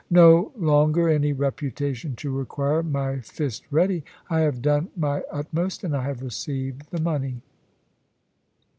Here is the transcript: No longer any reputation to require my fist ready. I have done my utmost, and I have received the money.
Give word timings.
No 0.09 0.51
longer 0.57 1.09
any 1.09 1.31
reputation 1.31 2.15
to 2.15 2.31
require 2.35 2.81
my 2.81 3.19
fist 3.19 3.65
ready. 3.69 4.03
I 4.31 4.39
have 4.39 4.63
done 4.63 4.89
my 4.97 5.21
utmost, 5.31 5.83
and 5.83 5.95
I 5.95 6.05
have 6.05 6.23
received 6.23 6.89
the 6.89 6.99
money. 6.99 7.43